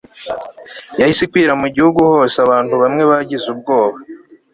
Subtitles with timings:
[0.99, 3.97] yahise ikwira mu gihugu hose Abantu bamwe bagize ubwoba